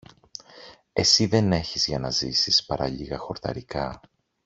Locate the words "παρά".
2.65-2.87